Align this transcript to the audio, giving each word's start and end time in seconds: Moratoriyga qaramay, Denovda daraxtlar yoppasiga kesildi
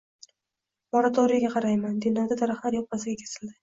Moratoriyga 0.97 1.53
qaramay, 1.59 1.97
Denovda 2.09 2.43
daraxtlar 2.43 2.83
yoppasiga 2.83 3.25
kesildi 3.27 3.59